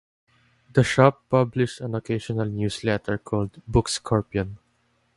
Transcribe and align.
The 0.73 0.83
shop 0.83 1.21
published 1.29 1.79
an 1.79 1.93
occasional 1.93 2.45
newsletter 2.47 3.19
called 3.19 3.61
"Book 3.67 3.87
Scorpion". 3.87 4.57